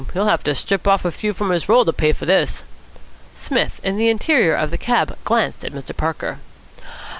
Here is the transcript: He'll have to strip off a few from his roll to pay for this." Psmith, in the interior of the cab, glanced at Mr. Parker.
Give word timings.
He'll 0.15 0.25
have 0.25 0.43
to 0.45 0.55
strip 0.55 0.87
off 0.87 1.05
a 1.05 1.11
few 1.11 1.31
from 1.31 1.51
his 1.51 1.69
roll 1.69 1.85
to 1.85 1.93
pay 1.93 2.11
for 2.11 2.25
this." 2.25 2.63
Psmith, 3.35 3.79
in 3.83 3.97
the 3.97 4.09
interior 4.09 4.55
of 4.55 4.71
the 4.71 4.77
cab, 4.79 5.15
glanced 5.25 5.63
at 5.63 5.73
Mr. 5.73 5.95
Parker. 5.95 6.39